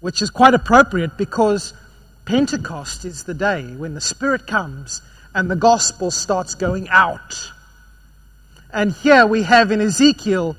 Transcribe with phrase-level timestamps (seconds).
[0.00, 1.72] which is quite appropriate because
[2.24, 5.02] Pentecost is the day when the Spirit comes
[5.34, 7.50] and the gospel starts going out.
[8.72, 10.56] And here we have in Ezekiel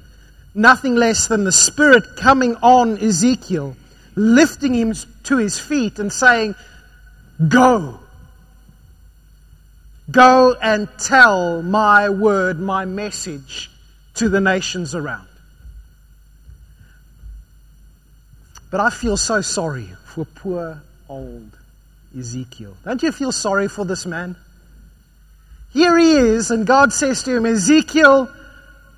[0.54, 3.76] nothing less than the Spirit coming on Ezekiel,
[4.16, 6.56] lifting him to his feet and saying,
[7.48, 8.00] Go.
[10.10, 13.72] Go and tell my word, my message
[14.16, 15.28] to the nations around.
[18.72, 21.52] But I feel so sorry for poor old
[22.18, 22.76] Ezekiel.
[22.86, 24.38] Don't you feel sorry for this man?
[25.74, 28.30] Here he is, and God says to him, Ezekiel,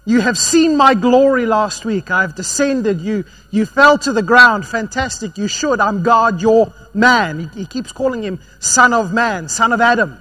[0.06, 2.12] you have seen my glory last week.
[2.12, 3.00] I have descended.
[3.02, 4.68] You, you fell to the ground.
[4.68, 5.38] Fantastic.
[5.38, 5.80] You should.
[5.80, 7.40] I'm God, your man.
[7.40, 10.18] He, he keeps calling him son of man, son of Adam.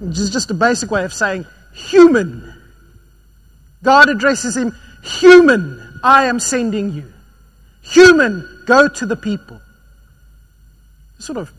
[0.00, 2.54] Which is just a basic way of saying human.
[3.82, 7.12] God addresses him, human, I am sending you.
[7.82, 9.60] Human, go to the people.
[11.18, 11.52] Sort of,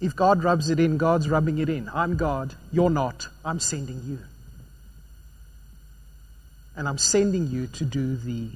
[0.00, 1.88] if God rubs it in, God's rubbing it in.
[1.88, 4.18] I'm God, you're not, I'm sending you.
[6.76, 8.48] And I'm sending you to do the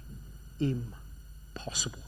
[0.60, 1.98] impossible.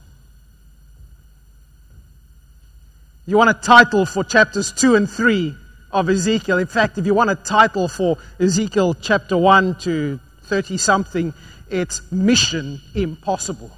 [3.27, 5.55] You want a title for chapters 2 and 3
[5.93, 6.59] of Ezekiel.
[6.59, 11.34] In fact, if you want a title for Ezekiel chapter 1 to 30 something,
[11.70, 13.70] it's Mission Impossible.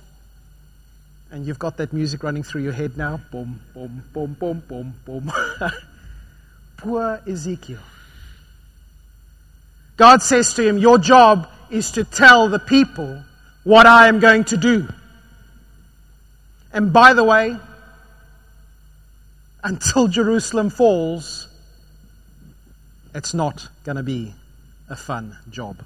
[1.32, 3.20] And you've got that music running through your head now.
[3.30, 5.32] Boom, boom, boom, boom, boom, boom.
[6.76, 7.78] Poor Ezekiel.
[9.96, 13.22] God says to him, Your job is to tell the people
[13.64, 14.88] what I am going to do.
[16.72, 17.56] And by the way,
[19.62, 21.48] until Jerusalem falls,
[23.14, 24.34] it's not going to be
[24.88, 25.84] a fun job.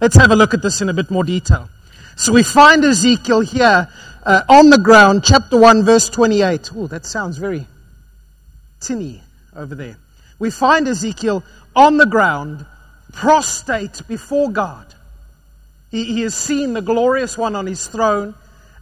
[0.00, 1.68] Let's have a look at this in a bit more detail.
[2.16, 3.88] So we find Ezekiel here
[4.22, 6.70] uh, on the ground, chapter 1, verse 28.
[6.74, 7.66] Oh, that sounds very
[8.80, 9.22] tinny
[9.54, 9.96] over there.
[10.38, 11.42] We find Ezekiel
[11.74, 12.66] on the ground,
[13.12, 14.86] prostrate before God.
[15.90, 18.34] He, he has seen the glorious one on his throne,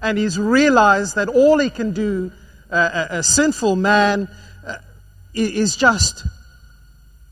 [0.03, 2.33] and he's realized that all he can do,
[2.71, 4.29] uh, a, a, sinful man,
[4.67, 4.77] uh,
[5.35, 6.25] is just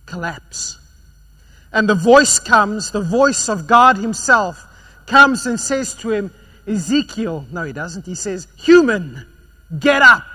[0.06, 0.78] collapse.
[1.72, 4.64] And the voice comes, the voice of God Himself
[5.06, 6.30] comes and says to him,
[6.68, 8.04] Ezekiel, no, he doesn't.
[8.04, 9.26] He says, Human,
[9.78, 10.26] get up.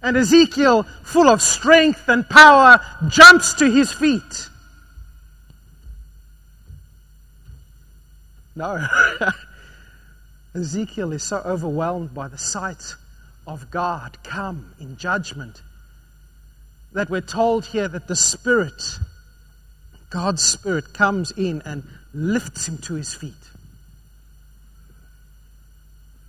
[0.00, 4.48] And Ezekiel, full of strength and power, jumps to his feet.
[8.54, 8.86] No.
[10.54, 12.94] Ezekiel is so overwhelmed by the sight
[13.46, 15.62] of God come in judgment
[16.92, 18.98] that we're told here that the Spirit,
[20.10, 21.82] God's Spirit, comes in and
[22.12, 23.34] lifts him to his feet.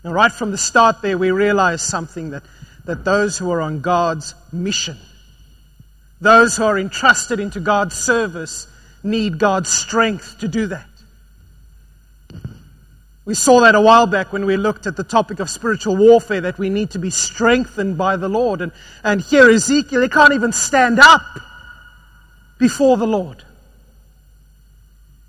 [0.04, 2.44] And right from the start there, we realize something that,
[2.86, 4.98] that those who are on God's mission,
[6.22, 8.68] those who are entrusted into God's service,
[9.04, 10.86] need God's strength to do that.
[13.26, 16.42] We saw that a while back when we looked at the topic of spiritual warfare,
[16.42, 18.62] that we need to be strengthened by the Lord.
[18.62, 18.72] And,
[19.04, 21.22] and here, Ezekiel, he can't even stand up
[22.58, 23.44] before the Lord.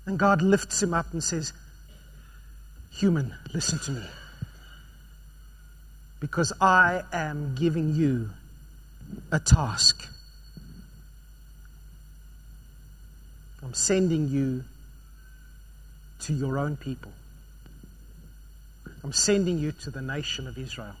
[0.05, 1.53] And God lifts him up and says,
[2.91, 4.05] Human, listen to me.
[6.19, 8.29] Because I am giving you
[9.31, 10.07] a task.
[13.63, 14.63] I'm sending you
[16.21, 17.11] to your own people.
[19.03, 20.95] I'm sending you to the nation of Israel.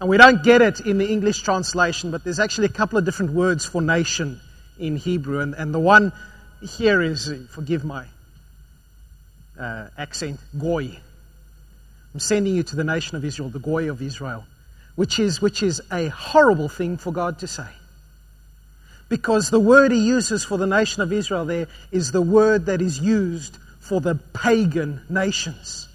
[0.00, 3.04] And we don't get it in the English translation, but there's actually a couple of
[3.04, 4.40] different words for nation
[4.78, 5.40] in Hebrew.
[5.40, 6.12] And, and the one
[6.64, 8.06] here is, forgive my
[9.58, 10.98] uh, accent, Goy.
[12.12, 14.44] I'm sending you to the nation of Israel, the Goy of Israel,
[14.94, 17.68] which is, which is a horrible thing for God to say.
[19.08, 22.80] Because the word he uses for the nation of Israel there is the word that
[22.80, 25.88] is used for the pagan nations,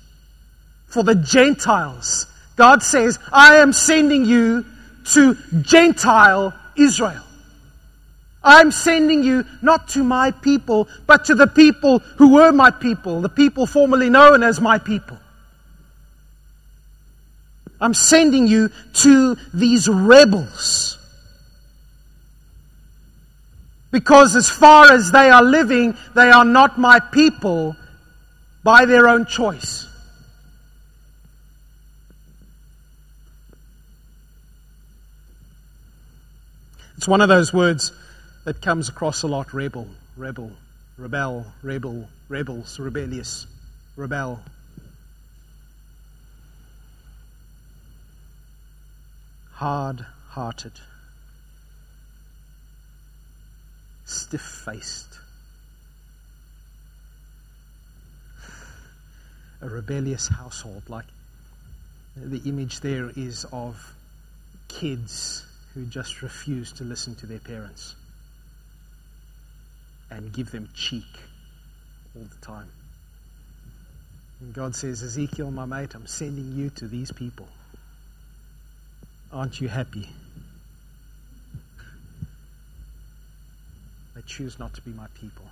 [0.86, 2.28] for the Gentiles.
[2.56, 4.66] God says, I am sending you
[5.06, 7.24] to Gentile Israel.
[8.44, 13.22] I'm sending you not to my people, but to the people who were my people,
[13.22, 15.18] the people formerly known as my people.
[17.82, 20.98] I'm sending you to these rebels
[23.92, 27.76] because as far as they are living, they are not my people
[28.64, 29.88] by their own choice.
[36.98, 37.94] It's one of those words
[38.50, 39.88] that comes across a lot rebel,
[40.18, 40.52] rebel,
[40.98, 43.46] rebel, rebel, rebels, rebellious,
[43.96, 44.40] rebel.
[49.52, 50.72] Hard hearted,
[54.06, 55.20] stiff faced,
[59.62, 60.82] a rebellious household.
[60.90, 61.06] Like
[62.16, 63.94] the image there is of
[64.68, 67.94] kids who just refuse to listen to their parents
[70.10, 71.06] and give them cheek
[72.16, 72.70] all the time.
[74.42, 77.48] And God says, Ezekiel, my mate, I'm sending you to these people.
[79.32, 80.10] Aren't you happy?
[84.16, 85.46] They choose not to be my people.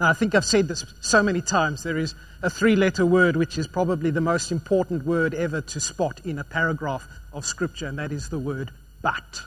[0.00, 1.82] Now, I think I've said this so many times.
[1.82, 5.80] There is a three letter word which is probably the most important word ever to
[5.80, 8.70] spot in a paragraph of Scripture, and that is the word
[9.02, 9.42] but.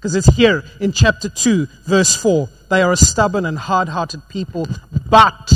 [0.00, 2.48] Because it's here in chapter 2, verse 4.
[2.70, 4.66] They are a stubborn and hard hearted people,
[5.10, 5.52] but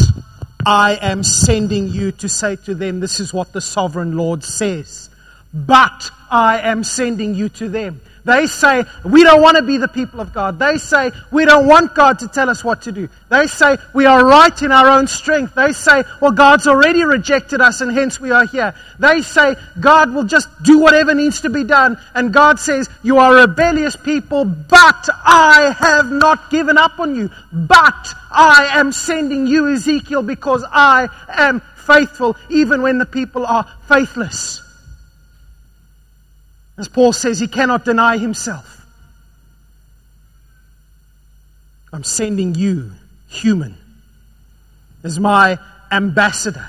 [0.67, 5.09] I am sending you to say to them, This is what the sovereign Lord says.
[5.55, 8.03] But I am sending you to them.
[8.25, 10.59] They say, we don't want to be the people of God.
[10.59, 13.09] They say, we don't want God to tell us what to do.
[13.29, 15.55] They say, we are right in our own strength.
[15.55, 18.75] They say, well, God's already rejected us and hence we are here.
[18.99, 21.99] They say, God will just do whatever needs to be done.
[22.15, 27.31] And God says, you are rebellious people, but I have not given up on you.
[27.53, 33.71] But I am sending you, Ezekiel, because I am faithful, even when the people are
[33.87, 34.64] faithless.
[36.77, 38.85] As Paul says, he cannot deny himself.
[41.93, 42.91] I'm sending you,
[43.29, 43.77] human,
[45.05, 45.59] as my
[45.93, 46.67] ambassador.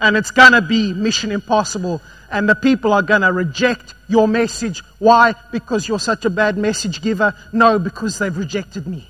[0.00, 2.00] And it's going to be mission impossible.
[2.30, 4.82] And the people are going to reject your message.
[4.98, 5.34] Why?
[5.52, 7.34] Because you're such a bad message giver?
[7.52, 9.06] No, because they've rejected me.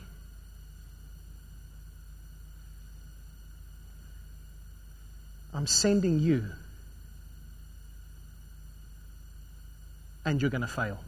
[5.55, 6.45] I'm sending you
[10.25, 10.99] and you're going to fail.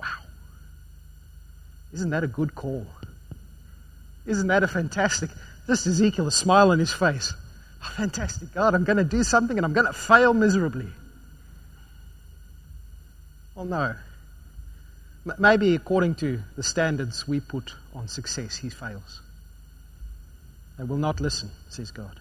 [0.00, 0.06] Wow.
[1.92, 2.86] Isn't that a good call?
[4.26, 5.30] Isn't that a fantastic?
[5.66, 7.32] Just Ezekiel, a smile on his face.
[7.82, 8.54] Oh, fantastic.
[8.54, 10.88] God, I'm going to do something and I'm going to fail miserably.
[13.54, 13.94] Well, no.
[15.38, 19.20] Maybe according to the standards we put on success, he fails.
[20.78, 22.20] They will not listen, says God.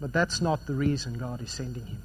[0.00, 2.02] But that's not the reason God is sending him.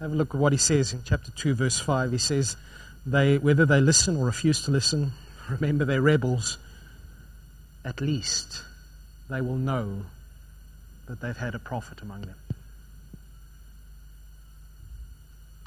[0.00, 2.10] Have a look at what he says in chapter 2, verse 5.
[2.10, 2.56] He says,
[3.06, 5.12] they, whether they listen or refuse to listen,
[5.48, 6.58] remember they're rebels,
[7.84, 8.62] at least
[9.28, 10.02] they will know
[11.06, 12.36] that they've had a prophet among them.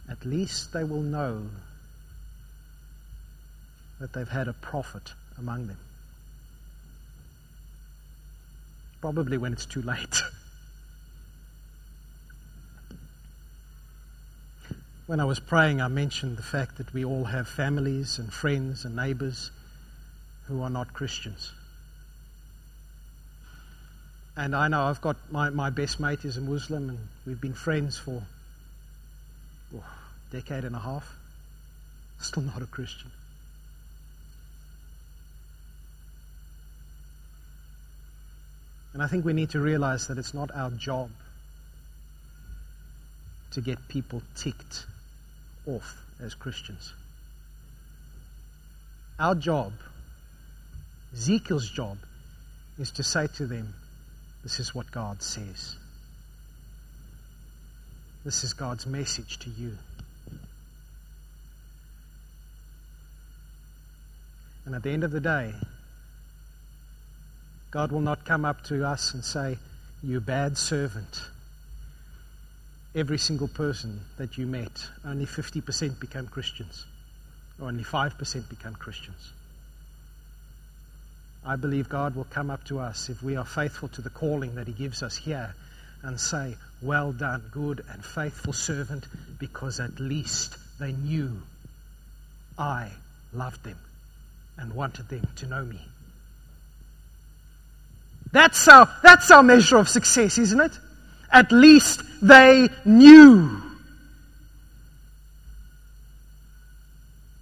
[0.09, 1.47] At least they will know
[3.99, 5.77] that they've had a prophet among them.
[9.03, 10.21] Probably when it's too late.
[15.07, 18.85] when I was praying, I mentioned the fact that we all have families and friends
[18.85, 19.51] and neighbors
[20.45, 21.51] who are not Christians.
[24.37, 27.53] And I know I've got my, my best mate is a Muslim, and we've been
[27.53, 28.23] friends for
[29.75, 31.13] oh, a decade and a half.
[32.21, 33.11] Still not a Christian.
[38.93, 41.09] And I think we need to realize that it's not our job
[43.51, 44.85] to get people ticked
[45.65, 46.93] off as Christians.
[49.19, 49.73] Our job,
[51.13, 51.97] Ezekiel's job,
[52.79, 53.73] is to say to them,
[54.43, 55.75] This is what God says.
[58.25, 59.77] This is God's message to you.
[64.65, 65.53] And at the end of the day,
[67.73, 69.57] God will not come up to us and say,
[70.03, 71.19] You bad servant.
[72.93, 76.85] Every single person that you met, only 50% became Christians,
[77.59, 79.31] or only 5% become Christians.
[81.43, 84.53] I believe God will come up to us if we are faithful to the calling
[84.53, 85.55] that He gives us here
[86.03, 89.07] and say, Well done, good and faithful servant,
[89.39, 91.41] because at least they knew
[92.55, 92.91] I
[93.33, 93.79] loved them
[94.59, 95.81] and wanted them to know me.
[98.33, 100.71] That's our, that's our measure of success, isn't it?
[101.31, 103.61] At least they knew.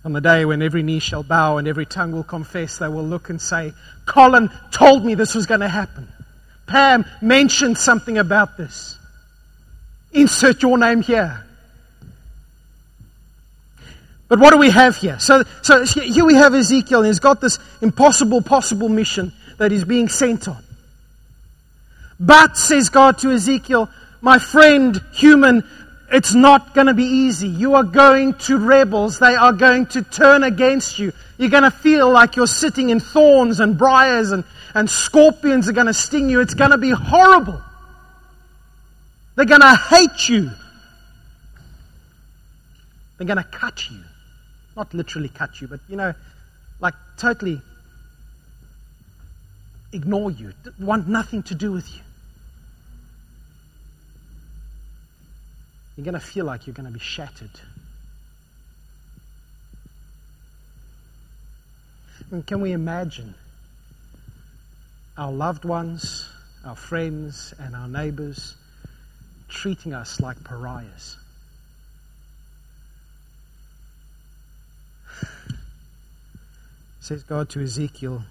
[0.04, 3.06] On the day when every knee shall bow and every tongue will confess, they will
[3.06, 3.72] look and say,
[4.06, 6.12] Colin told me this was going to happen.
[6.68, 8.98] Pam mentioned something about this.
[10.12, 11.46] Insert your name here.
[14.28, 15.20] But what do we have here?
[15.20, 19.86] So, so here we have Ezekiel, and he's got this impossible, possible mission that he's
[19.86, 20.62] being sent on.
[22.22, 23.90] But, says God to Ezekiel,
[24.22, 25.68] my friend, human,
[26.12, 27.48] it's not going to be easy.
[27.48, 29.18] You are going to rebels.
[29.18, 31.14] They are going to turn against you.
[31.40, 34.44] You're going to feel like you're sitting in thorns and briars and,
[34.76, 36.42] and scorpions are going to sting you.
[36.42, 37.60] It's going to be horrible.
[39.36, 40.52] They're going to hate you.
[43.18, 43.98] They're going to cut you.
[44.78, 46.14] Not literally cut you, but, you know,
[46.80, 47.60] like totally
[49.92, 52.02] ignore you, want nothing to do with you.
[56.02, 57.52] You're going to feel like you're going to be shattered.
[62.32, 63.36] And can we imagine
[65.16, 66.28] our loved ones,
[66.66, 68.56] our friends, and our neighbors
[69.48, 71.18] treating us like pariahs?
[77.00, 78.24] Says God to Ezekiel,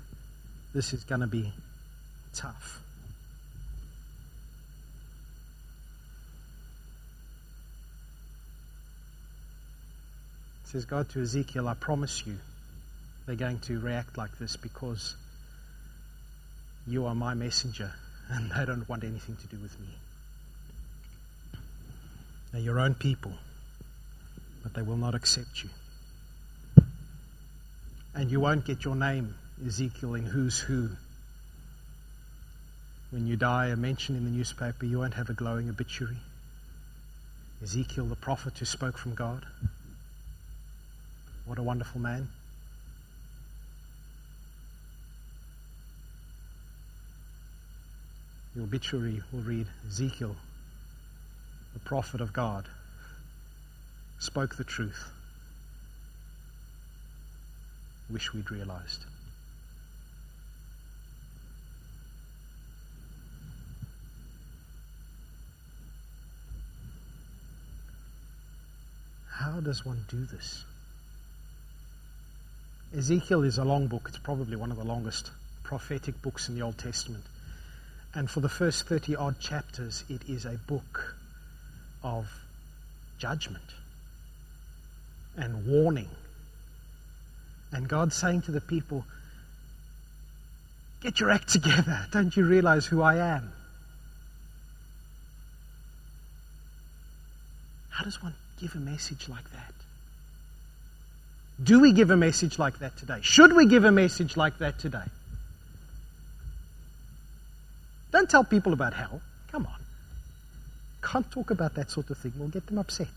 [0.74, 1.52] this is going to be
[2.34, 2.80] tough.
[10.70, 12.36] Says God to Ezekiel, I promise you
[13.26, 15.16] they're going to react like this because
[16.86, 17.92] you are my messenger
[18.28, 19.88] and they don't want anything to do with me.
[22.52, 23.32] They're your own people,
[24.62, 25.70] but they will not accept you.
[28.14, 29.34] And you won't get your name,
[29.66, 30.90] Ezekiel, in who's who.
[33.10, 36.18] When you die, a mention in the newspaper, you won't have a glowing obituary.
[37.60, 39.44] Ezekiel, the prophet who spoke from God.
[41.50, 42.28] What a wonderful man.
[48.54, 50.36] The obituary will read Ezekiel,
[51.72, 52.68] the prophet of God,
[54.20, 55.08] spoke the truth.
[58.08, 59.04] Wish we'd realized.
[69.28, 70.64] How does one do this?
[72.96, 74.06] Ezekiel is a long book.
[74.08, 75.30] It's probably one of the longest
[75.62, 77.24] prophetic books in the Old Testament.
[78.14, 81.14] And for the first 30 odd chapters, it is a book
[82.02, 82.28] of
[83.18, 83.62] judgment
[85.36, 86.08] and warning.
[87.70, 89.04] And God saying to the people,
[91.00, 92.06] Get your act together.
[92.12, 93.52] Don't you realize who I am?
[97.90, 99.79] How does one give a message like that?
[101.62, 103.18] Do we give a message like that today?
[103.22, 105.04] Should we give a message like that today?
[108.12, 109.20] Don't tell people about hell.
[109.52, 109.80] Come on.
[111.02, 112.32] Can't talk about that sort of thing.
[112.36, 113.08] We'll get them upset.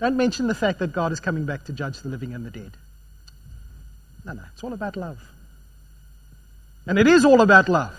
[0.00, 2.50] Don't mention the fact that God is coming back to judge the living and the
[2.50, 2.72] dead.
[4.24, 4.42] No, no.
[4.52, 5.20] It's all about love.
[6.86, 7.96] And it is all about love.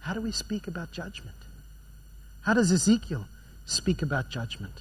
[0.00, 1.36] How do we speak about judgment?
[2.42, 3.24] How does Ezekiel
[3.66, 4.74] speak about judgment?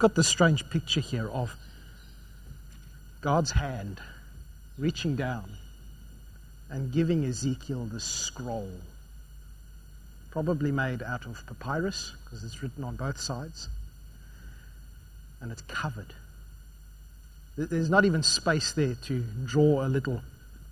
[0.00, 1.54] Got this strange picture here of
[3.20, 4.00] God's hand
[4.78, 5.52] reaching down
[6.70, 8.70] and giving Ezekiel this scroll,
[10.30, 13.68] probably made out of papyrus because it's written on both sides,
[15.42, 16.14] and it's covered.
[17.58, 20.22] There's not even space there to draw a little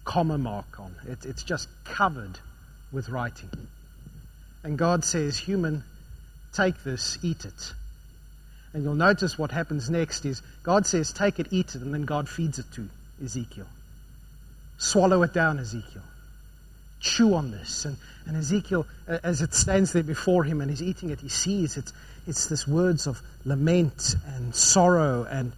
[0.04, 0.94] comma mark on.
[1.06, 2.38] it's just covered
[2.92, 3.50] with writing.
[4.64, 5.84] And God says, Human,
[6.54, 7.74] take this, eat it.
[8.78, 12.02] And you'll notice what happens next is God says, Take it, eat it, and then
[12.04, 12.88] God feeds it to
[13.20, 13.66] Ezekiel.
[14.78, 16.04] Swallow it down, Ezekiel.
[17.00, 17.86] Chew on this.
[17.86, 21.76] And, and Ezekiel, as it stands there before him and he's eating it, he sees
[21.76, 21.92] it's,
[22.28, 25.50] it's this words of lament and sorrow and,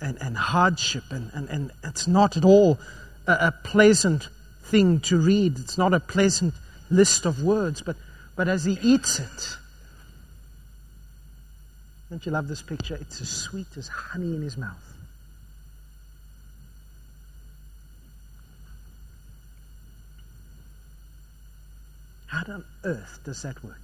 [0.00, 1.04] and, and hardship.
[1.10, 2.78] And, and, and it's not at all
[3.26, 4.26] a, a pleasant
[4.62, 5.58] thing to read.
[5.58, 6.54] It's not a pleasant
[6.88, 7.82] list of words.
[7.82, 7.96] But,
[8.36, 9.58] but as he eats it,
[12.14, 12.94] don't you love this picture?
[12.94, 14.94] It's as sweet as honey in his mouth.
[22.28, 23.80] How on earth does that work?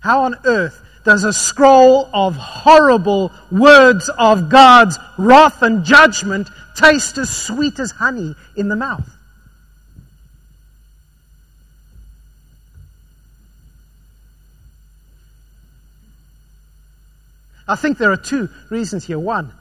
[0.00, 7.18] How on earth does a scroll of horrible words of God's wrath and judgment taste
[7.18, 9.17] as sweet as honey in the mouth?
[17.68, 19.18] I think there are two reasons here.
[19.18, 19.52] One,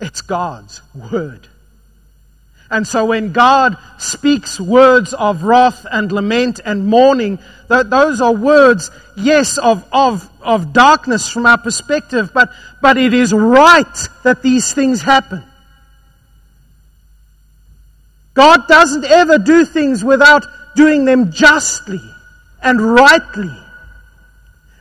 [0.00, 1.48] it's God's word.
[2.70, 7.38] And so when God speaks words of wrath and lament and mourning,
[7.68, 12.50] those are words, yes, of, of, of darkness from our perspective, but,
[12.82, 15.44] but it is right that these things happen.
[18.32, 22.00] God doesn't ever do things without doing them justly
[22.60, 23.56] and rightly.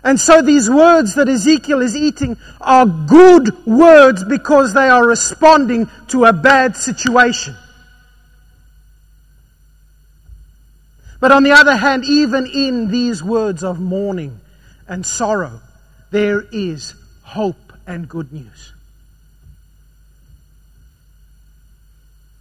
[0.03, 5.89] And so these words that Ezekiel is eating are good words because they are responding
[6.10, 7.55] to a bad situation.
[11.22, 14.41] But on the other hand, even in these words of mourning
[14.89, 15.62] and sorrow,
[16.12, 18.74] there is hope and good news.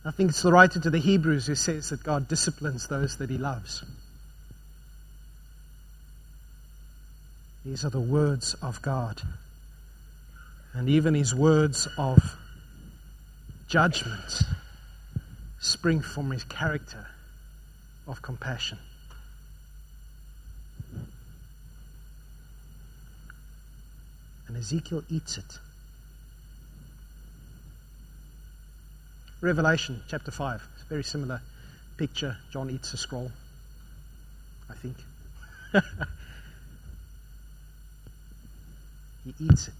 [0.04, 3.31] I think it's the writer to the Hebrews who says that God disciplines those that
[3.31, 3.85] he loves.
[7.64, 9.23] These are the words of God.
[10.75, 12.19] And even his words of
[13.69, 14.42] judgment
[15.61, 17.07] spring from his character
[18.09, 18.78] of compassion.
[24.49, 25.59] And Ezekiel eats it.
[29.40, 30.69] Revelation chapter 5.
[30.75, 31.40] It's a very similar
[31.97, 32.37] picture.
[32.52, 33.31] John eats a scroll,
[34.69, 34.97] I think.
[39.25, 39.75] He eats it.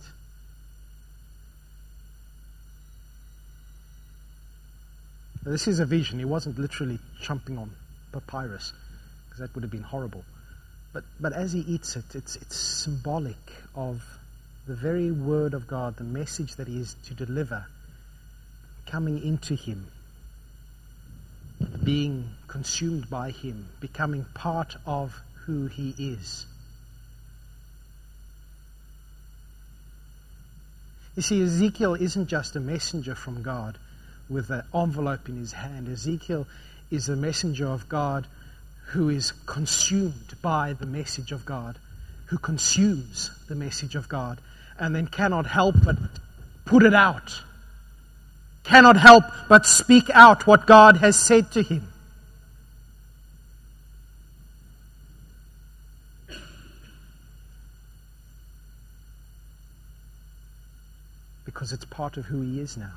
[5.45, 6.19] this is a vision.
[6.19, 7.71] He wasn't literally chomping on
[8.13, 8.73] papyrus,
[9.27, 10.25] because that would have been horrible.
[10.93, 13.37] But, but as he eats it, it's, it's symbolic
[13.75, 14.03] of
[14.67, 17.67] the very word of God, the message that he is to deliver,
[18.87, 19.89] coming into him,
[21.83, 26.47] being consumed by him, becoming part of who he is.
[31.15, 33.77] You see, Ezekiel isn't just a messenger from God
[34.31, 35.89] with an envelope in his hand.
[35.89, 36.47] Ezekiel
[36.91, 38.27] is a messenger of God
[38.89, 41.79] who is consumed by the message of God,
[42.27, 44.41] who consumes the message of God,
[44.79, 45.97] and then cannot help but
[46.65, 47.41] put it out,
[48.65, 51.92] cannot help but speak out what God has said to him.
[61.53, 62.93] Because it's part of who he is now.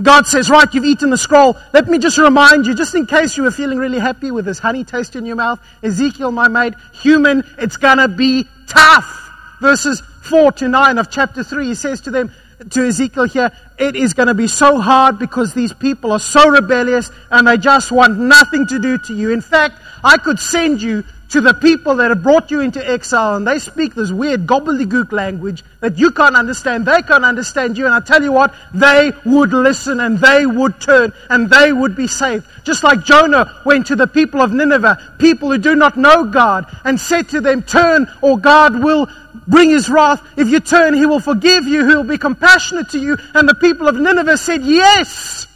[0.00, 1.56] God says, Right, you've eaten the scroll.
[1.72, 4.58] Let me just remind you, just in case you were feeling really happy with this
[4.58, 9.28] honey taste in your mouth, Ezekiel, my mate, human, it's gonna be tough.
[9.60, 12.32] Verses 4 to 9 of chapter 3, he says to them,
[12.70, 16.48] to Ezekiel here, it is going to be so hard because these people are so
[16.48, 19.30] rebellious and they just want nothing to do to you.
[19.30, 23.36] In fact, I could send you to the people that have brought you into exile
[23.36, 26.84] and they speak this weird gobbledygook language that you can't understand.
[26.84, 27.86] They can't understand you.
[27.86, 31.94] And I tell you what, they would listen and they would turn and they would
[31.94, 32.46] be saved.
[32.64, 36.66] Just like Jonah went to the people of Nineveh, people who do not know God,
[36.84, 39.08] and said to them, Turn or God will
[39.46, 40.22] bring his wrath.
[40.36, 43.16] If you turn, he will forgive you, he will be compassionate to you.
[43.34, 45.46] And the people of Nineveh said, Yes.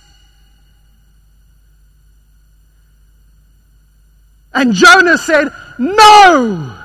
[4.55, 6.81] And Jonah said, No!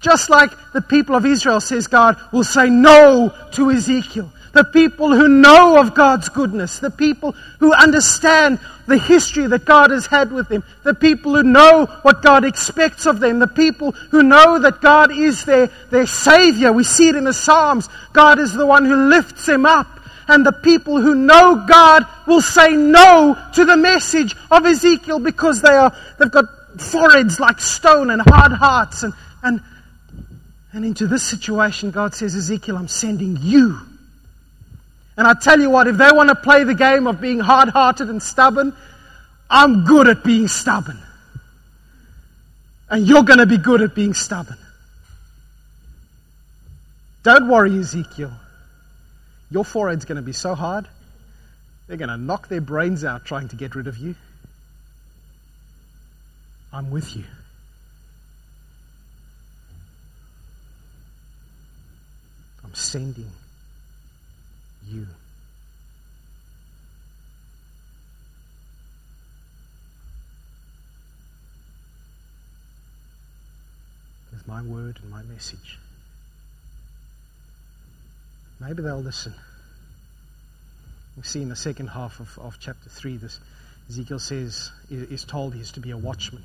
[0.00, 4.30] Just like the people of Israel, says God, will say no to Ezekiel.
[4.52, 9.90] The people who know of God's goodness, the people who understand the history that God
[9.90, 13.92] has had with them, the people who know what God expects of them, the people
[13.92, 16.70] who know that God is their, their Savior.
[16.70, 17.88] We see it in the Psalms.
[18.12, 19.93] God is the one who lifts them up
[20.28, 25.60] and the people who know God will say no to the message of Ezekiel because
[25.60, 26.46] they are, they've got
[26.78, 29.02] foreheads like stone and hard hearts.
[29.02, 29.60] And, and,
[30.72, 33.78] and into this situation, God says, Ezekiel, I'm sending you.
[35.16, 37.68] And I tell you what, if they want to play the game of being hard
[37.68, 38.74] hearted and stubborn,
[39.48, 41.00] I'm good at being stubborn.
[42.90, 44.58] And you're going to be good at being stubborn.
[47.22, 48.32] Don't worry, Ezekiel.
[49.54, 50.88] Your forehead's going to be so hard,
[51.86, 54.16] they're going to knock their brains out trying to get rid of you.
[56.72, 57.22] I'm with you.
[62.64, 63.30] I'm sending
[64.88, 65.06] you.
[74.32, 75.78] With my word and my message.
[78.66, 79.34] Maybe they'll listen.
[81.16, 83.38] We see in the second half of, of chapter 3, this
[83.90, 86.42] Ezekiel says, is told he's to be a watchman.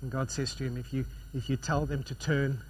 [0.00, 2.60] And God says to him, if you, if you tell them to turn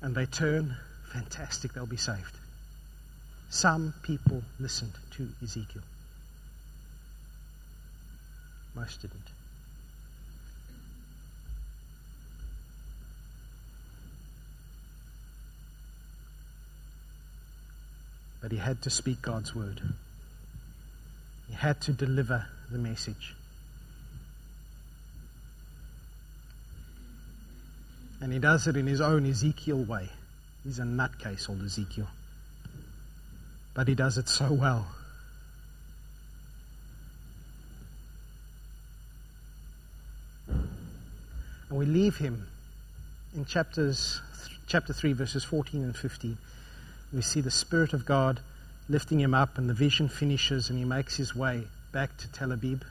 [0.00, 0.76] and they turn,
[1.12, 2.36] fantastic, they'll be saved.
[3.50, 5.82] Some people listened to Ezekiel.
[8.74, 9.18] Most didn't.
[18.52, 19.80] He had to speak God's word.
[21.48, 23.34] He had to deliver the message.
[28.20, 30.10] And he does it in his own Ezekiel way.
[30.64, 32.08] He's a nutcase, old Ezekiel.
[33.72, 34.86] But he does it so well.
[40.46, 42.46] And we leave him
[43.34, 44.20] in chapters,
[44.66, 46.36] chapter 3, verses 14 and 15.
[47.12, 48.40] We see the Spirit of God
[48.88, 52.48] lifting him up, and the vision finishes, and he makes his way back to Tel
[52.48, 52.82] Aviv.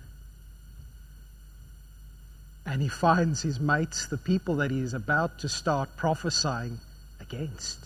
[2.66, 6.80] And he finds his mates, the people that he is about to start prophesying
[7.20, 7.80] against.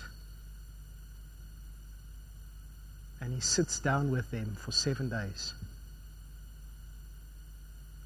[3.21, 5.54] And he sits down with them for seven days,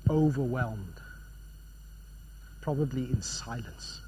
[0.08, 1.02] overwhelmed,
[2.62, 4.00] probably in silence.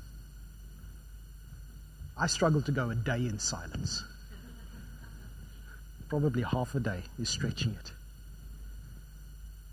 [2.17, 4.03] I struggle to go a day in silence.
[6.12, 7.91] Probably half a day is stretching it.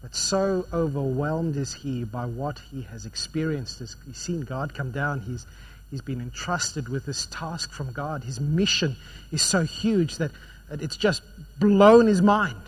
[0.01, 3.81] But so overwhelmed is he by what he has experienced.
[3.81, 5.19] He's seen God come down.
[5.19, 5.45] He's,
[5.91, 8.23] he's been entrusted with this task from God.
[8.23, 8.95] His mission
[9.33, 10.31] is so huge that,
[10.71, 11.23] that it's just
[11.59, 12.63] blown his mind.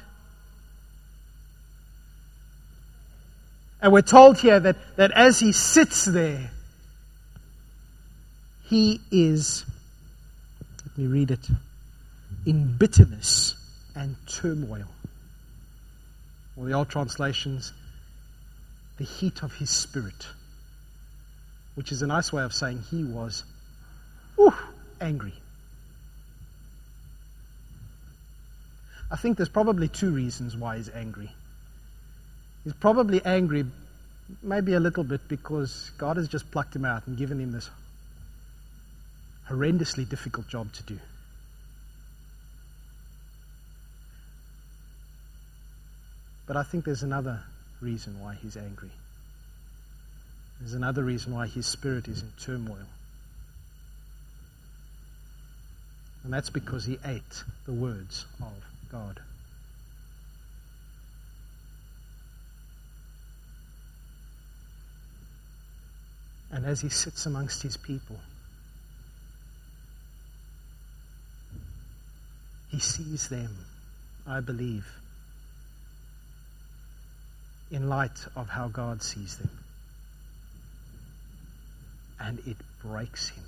[3.80, 6.50] And we're told here that, that as he sits there,
[8.64, 9.64] he is,
[10.84, 11.48] let me read it,
[12.44, 13.54] in bitterness
[14.00, 14.86] and turmoil
[16.56, 17.72] or the old translations,
[18.96, 20.26] the heat of his spirit,
[21.74, 23.44] which is a nice way of saying he was
[24.36, 24.54] whew,
[25.02, 25.34] angry.
[29.10, 31.30] I think there's probably two reasons why he's angry.
[32.64, 33.66] He's probably angry,
[34.42, 37.68] maybe a little bit, because God has just plucked him out and given him this
[39.48, 40.98] horrendously difficult job to do.
[46.50, 47.38] But I think there's another
[47.80, 48.90] reason why he's angry.
[50.58, 52.88] There's another reason why his spirit is in turmoil.
[56.24, 58.52] And that's because he ate the words of
[58.90, 59.20] God.
[66.50, 68.18] And as he sits amongst his people,
[72.72, 73.56] he sees them,
[74.26, 74.84] I believe,
[77.70, 79.50] in light of how God sees them.
[82.18, 83.44] And it breaks him.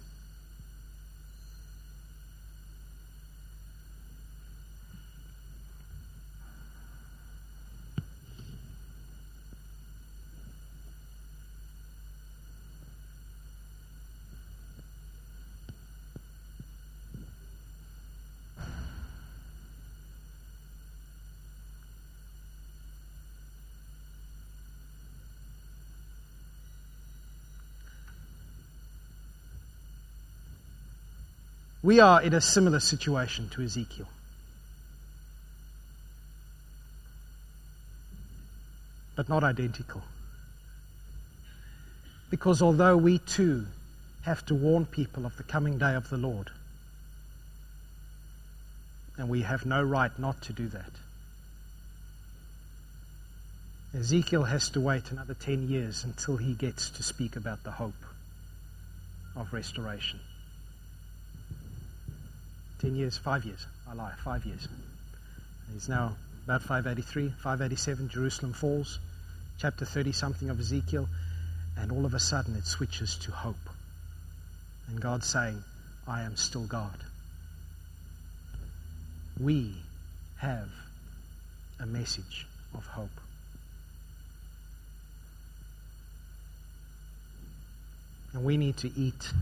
[31.83, 34.09] We are in a similar situation to Ezekiel.
[39.16, 40.03] But not identical.
[42.31, 43.66] Because although we too
[44.23, 46.51] have to warn people of the coming day of the Lord,
[49.18, 50.90] and we have no right not to do that.
[53.95, 58.07] Ezekiel has to wait another 10 years until he gets to speak about the hope
[59.37, 60.18] of restoration.
[62.83, 63.64] 10 years, five years.
[63.88, 64.66] I lie, five years.
[65.73, 68.99] He's now about 583, 587, Jerusalem falls,
[69.59, 71.09] chapter 30 something of Ezekiel,
[71.79, 73.71] and all of a sudden it switches to hope.
[74.88, 75.62] And God's saying,
[76.09, 76.99] I am still God.
[79.40, 79.77] We
[80.38, 80.68] have
[81.79, 83.09] a message of hope.
[88.33, 89.33] And we need to eat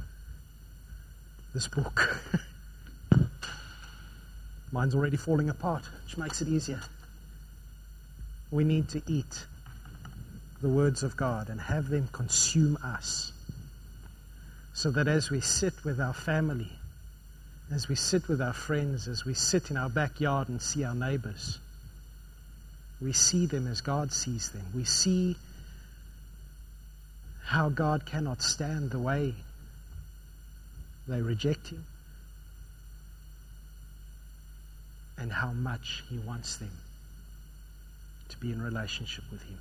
[1.55, 2.21] this book.
[4.73, 6.81] Mine's already falling apart, which makes it easier.
[8.51, 9.45] We need to eat
[10.61, 13.33] the words of God and have them consume us.
[14.75, 16.71] So that as we sit with our family,
[17.73, 20.95] as we sit with our friends, as we sit in our backyard and see our
[20.95, 21.59] neighbors,
[23.01, 24.65] we see them as God sees them.
[24.75, 25.37] We see
[27.45, 29.35] how God cannot stand the way
[31.09, 31.85] they reject Him,
[35.21, 36.73] and how much He wants them
[38.31, 39.59] to be in relationship with Him.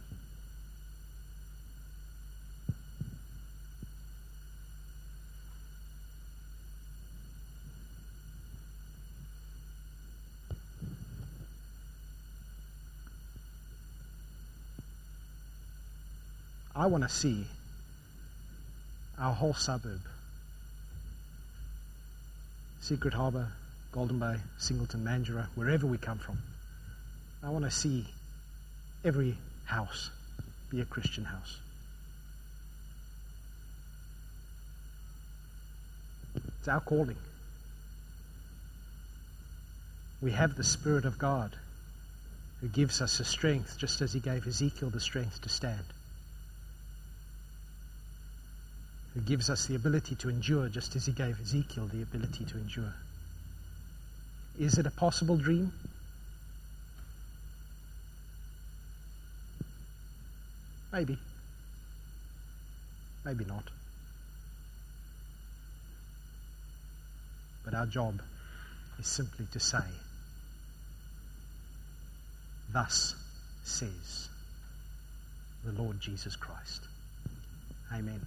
[16.74, 17.46] I want to see
[19.18, 20.00] our whole suburb
[22.80, 23.50] Secret Harbour,
[23.92, 26.38] Golden Bay, Singleton, Mandurah, wherever we come from.
[27.42, 28.06] I want to see
[29.04, 30.12] every house
[30.70, 31.58] be a Christian house.
[36.36, 37.18] It's our calling.
[40.22, 41.56] We have the Spirit of God
[42.62, 45.86] who gives us the strength, just as He gave Ezekiel the strength to stand.
[49.14, 52.58] Who gives us the ability to endure, just as He gave Ezekiel the ability to
[52.58, 52.94] endure.
[54.60, 55.72] Is it a possible dream?
[60.92, 61.18] Maybe.
[63.24, 63.64] Maybe not.
[67.64, 68.22] But our job
[69.00, 69.78] is simply to say,
[72.72, 73.16] Thus
[73.64, 74.30] says
[75.64, 76.82] the Lord Jesus Christ.
[77.94, 78.26] Amen.